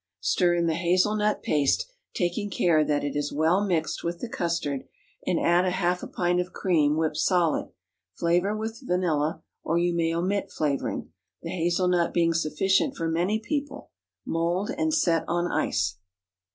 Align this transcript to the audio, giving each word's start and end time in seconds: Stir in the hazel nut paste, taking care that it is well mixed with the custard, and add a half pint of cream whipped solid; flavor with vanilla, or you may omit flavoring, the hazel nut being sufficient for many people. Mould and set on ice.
Stir 0.21 0.55
in 0.55 0.65
the 0.65 0.73
hazel 0.73 1.15
nut 1.15 1.43
paste, 1.43 1.85
taking 2.15 2.49
care 2.49 2.83
that 2.83 3.03
it 3.03 3.15
is 3.15 3.31
well 3.31 3.63
mixed 3.63 4.03
with 4.03 4.19
the 4.19 4.27
custard, 4.27 4.85
and 5.27 5.39
add 5.39 5.63
a 5.63 5.69
half 5.69 6.03
pint 6.11 6.39
of 6.41 6.51
cream 6.53 6.97
whipped 6.97 7.17
solid; 7.17 7.69
flavor 8.17 8.57
with 8.57 8.81
vanilla, 8.83 9.43
or 9.63 9.77
you 9.77 9.93
may 9.95 10.11
omit 10.11 10.49
flavoring, 10.51 11.11
the 11.43 11.51
hazel 11.51 11.87
nut 11.87 12.15
being 12.15 12.33
sufficient 12.33 12.97
for 12.97 13.07
many 13.07 13.37
people. 13.37 13.91
Mould 14.25 14.71
and 14.75 14.91
set 14.91 15.23
on 15.27 15.45
ice. 15.51 15.97